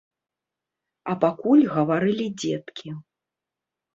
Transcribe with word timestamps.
А 1.11 1.15
пакуль 1.25 1.61
гаварылі 1.75 2.27
дзеткі. 2.45 2.89